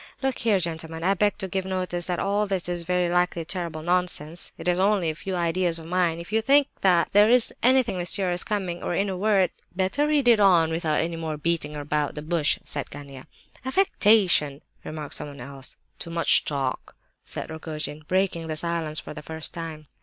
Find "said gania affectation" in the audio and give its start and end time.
12.65-14.61